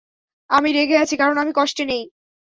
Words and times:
আমি 0.49 0.69
রেগে 0.71 0.97
আছি, 0.97 1.15
কারণ 1.17 1.35
আমি 1.37 1.51
কষ্টে 1.55 1.83
নেই। 1.85 2.03